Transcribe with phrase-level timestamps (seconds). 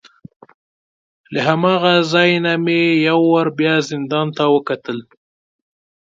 [1.33, 4.97] له هماغه ځای نه مې یو وار بیا زندان ته وکتل.